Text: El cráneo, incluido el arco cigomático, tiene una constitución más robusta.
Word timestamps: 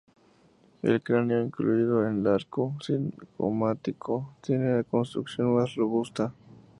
El 0.81 0.99
cráneo, 1.03 1.43
incluido 1.43 2.07
el 2.09 2.25
arco 2.25 2.75
cigomático, 2.83 4.33
tiene 4.41 4.73
una 4.73 4.83
constitución 4.83 5.53
más 5.53 5.75
robusta. 5.75 6.33